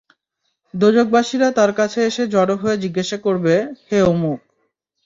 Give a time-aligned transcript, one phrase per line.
[0.73, 3.53] দোযখবাসীরা তার কাছে এসে জড়ো হয়ে জিজ্ঞেস করবে,
[3.87, 4.39] হে অমুক!